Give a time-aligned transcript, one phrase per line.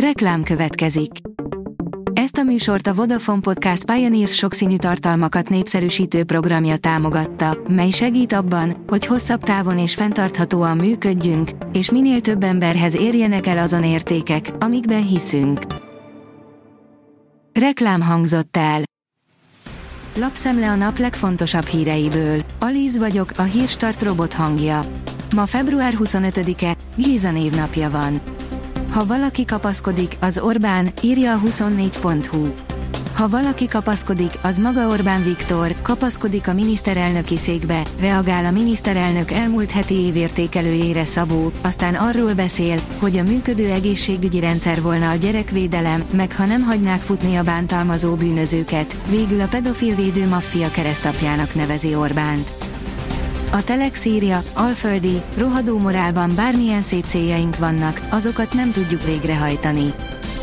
[0.00, 1.10] Reklám következik.
[2.12, 8.84] Ezt a műsort a Vodafone Podcast Pioneers sokszínű tartalmakat népszerűsítő programja támogatta, mely segít abban,
[8.86, 15.06] hogy hosszabb távon és fenntarthatóan működjünk, és minél több emberhez érjenek el azon értékek, amikben
[15.06, 15.60] hiszünk.
[17.52, 18.82] Reklám hangzott el.
[20.16, 22.42] Lapszemle a nap legfontosabb híreiből.
[22.58, 24.86] Alíz vagyok, a hírstart robot hangja.
[25.34, 28.20] Ma február 25-e, Géza névnapja van.
[28.90, 32.46] Ha valaki kapaszkodik, az Orbán, írja a 24.hu.
[33.14, 39.70] Ha valaki kapaszkodik, az maga Orbán Viktor, kapaszkodik a miniszterelnöki székbe, reagál a miniszterelnök elmúlt
[39.70, 46.32] heti évértékelőjére Szabó, aztán arról beszél, hogy a működő egészségügyi rendszer volna a gyerekvédelem, meg
[46.32, 52.75] ha nem hagynák futni a bántalmazó bűnözőket, végül a pedofilvédő maffia keresztapjának nevezi Orbánt.
[53.56, 59.94] A Telex írja, Alföldi, rohadó morálban bármilyen szép céljaink vannak, azokat nem tudjuk végrehajtani.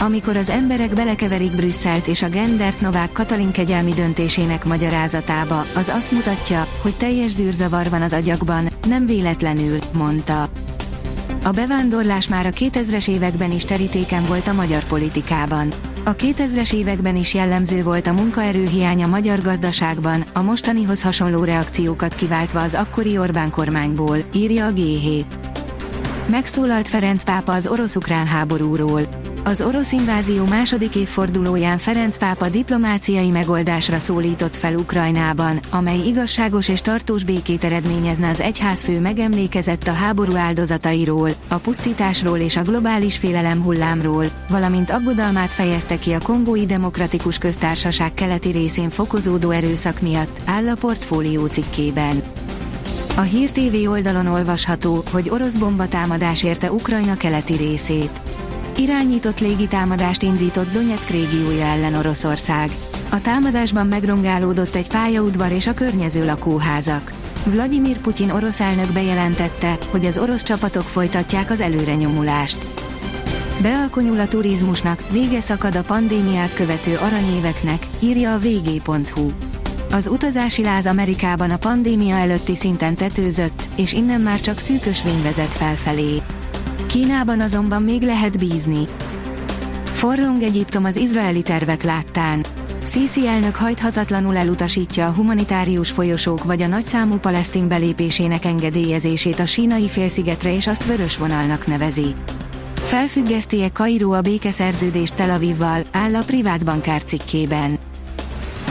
[0.00, 6.12] Amikor az emberek belekeverik Brüsszelt és a Gendert Novák Katalin kegyelmi döntésének magyarázatába, az azt
[6.12, 10.48] mutatja, hogy teljes zűrzavar van az agyakban, nem véletlenül, mondta.
[11.42, 15.68] A bevándorlás már a 2000-es években is terítéken volt a magyar politikában.
[16.06, 22.14] A 2000-es években is jellemző volt a munkaerőhiány a magyar gazdaságban, a mostanihoz hasonló reakciókat
[22.14, 25.24] kiváltva az akkori Orbán kormányból, írja a G7.
[26.26, 29.00] Megszólalt Ferenc pápa az orosz-ukrán háborúról.
[29.48, 36.80] Az orosz invázió második évfordulóján Ferenc pápa diplomáciai megoldásra szólított fel Ukrajnában, amely igazságos és
[36.80, 43.62] tartós békét eredményezne az egyházfő megemlékezett a háború áldozatairól, a pusztításról és a globális félelem
[43.62, 50.68] hullámról, valamint aggodalmát fejezte ki a Kongói Demokratikus Köztársaság keleti részén fokozódó erőszak miatt, áll
[50.68, 52.22] a portfólió cikkében.
[53.16, 58.25] A Hír TV oldalon olvasható, hogy orosz bombatámadás érte Ukrajna keleti részét.
[58.78, 62.70] Irányított légitámadást indított Donetsk régiója ellen Oroszország.
[63.10, 67.12] A támadásban megrongálódott egy pályaudvar és a környező lakóházak.
[67.44, 72.66] Vladimir Putyin orosz elnök bejelentette, hogy az orosz csapatok folytatják az előrenyomulást.
[73.62, 79.30] Bealkonyul a turizmusnak, vége szakad a pandémiát követő aranyéveknek, írja a vg.hu.
[79.90, 85.22] Az utazási láz Amerikában a pandémia előtti szinten tetőzött, és innen már csak szűkös vény
[85.22, 86.22] vezet felfelé.
[86.86, 88.86] Kínában azonban még lehet bízni.
[89.84, 92.44] Forrong Egyiptom az izraeli tervek láttán.
[92.84, 99.88] Sisi elnök hajthatatlanul elutasítja a humanitárius folyosók vagy a nagyszámú palesztin belépésének engedélyezését a sínai
[99.88, 102.14] félszigetre és azt vörös vonalnak nevezi.
[102.82, 107.78] Felfüggeszti-e Kairó a békeszerződést Tel Avivval, áll a privát bankár cikkében.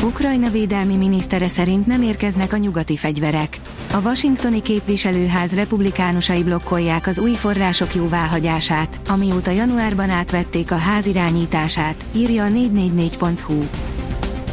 [0.04, 3.60] Ukrajna védelmi minisztere szerint nem érkeznek a nyugati fegyverek.
[3.92, 12.06] A washingtoni képviselőház republikánusai blokkolják az új források jóváhagyását, amióta januárban átvették a ház irányítását,
[12.12, 13.64] írja a 444.hu.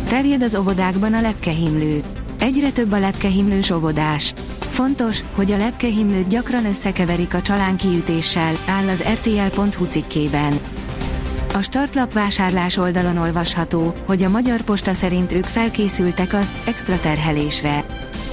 [0.08, 2.02] Terjed az óvodákban a lepkehimlő.
[2.38, 4.34] Egyre több a lepkehimlős óvodás.
[4.58, 10.52] Fontos, hogy a lepkehimlőt gyakran összekeverik a csalánkiütéssel, áll az rtl.hu cikkében.
[11.54, 17.84] A startlap vásárlás oldalon olvasható, hogy a Magyar Posta szerint ők felkészültek az extra terhelésre.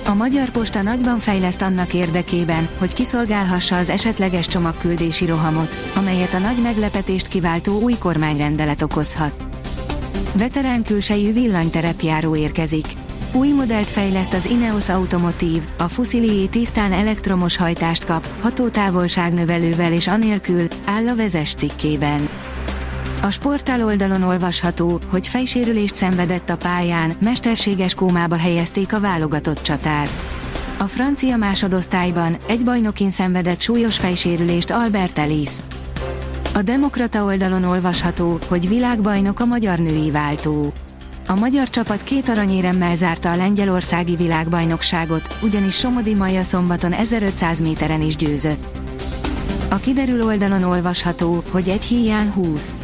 [0.06, 6.38] A Magyar Posta nagyban fejleszt annak érdekében, hogy kiszolgálhassa az esetleges csomagküldési rohamot, amelyet a
[6.38, 9.34] nagy meglepetést kiváltó új kormányrendelet okozhat.
[10.34, 12.86] Veterán külsejű villanyterepjáró érkezik.
[13.34, 20.68] Új modellt fejleszt az Ineos Automotive, a Fusilié tisztán elektromos hajtást kap, hatótávolságnövelővel és anélkül,
[20.86, 22.30] áll a vezes cikkében.
[23.22, 30.24] A sportál oldalon olvasható, hogy fejsérülést szenvedett a pályán, mesterséges kómába helyezték a válogatott csatárt.
[30.78, 35.50] A francia másodosztályban egy bajnokin szenvedett súlyos fejsérülést Albert Ellis.
[36.54, 40.74] A Demokrata oldalon olvasható, hogy világbajnok a magyar női váltó.
[41.28, 48.02] A magyar csapat két aranyéremmel zárta a lengyelországi világbajnokságot, ugyanis Somodi Maja szombaton 1500 méteren
[48.02, 48.78] is győzött.
[49.70, 52.76] A kiderül oldalon olvasható, hogy egy híján 20.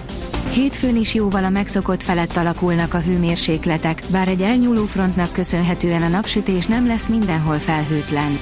[0.51, 6.07] Hétfőn is jóval a megszokott felett alakulnak a hőmérsékletek, bár egy elnyúló frontnak köszönhetően a
[6.07, 8.39] napsütés nem lesz mindenhol felhőtlen.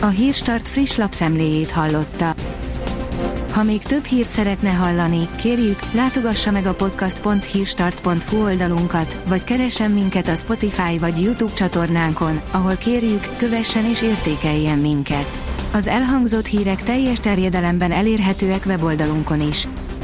[0.00, 2.34] A Hírstart friss lapszemléjét hallotta.
[3.52, 10.28] Ha még több hírt szeretne hallani, kérjük, látogassa meg a podcast.hírstart.hu oldalunkat, vagy keressen minket
[10.28, 15.40] a Spotify vagy YouTube csatornánkon, ahol kérjük, kövessen és értékeljen minket.
[15.72, 19.66] Az elhangzott hírek teljes terjedelemben elérhetőek weboldalunkon is.